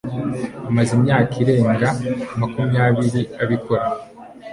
Amaze 0.69 0.91
imyaka 0.97 1.33
irenga 1.43 1.89
makumyabiri 2.39 3.21
abikora. 3.43 3.85